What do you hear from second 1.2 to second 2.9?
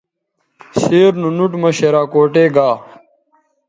نو نُوٹ مہ شراکوٹے گا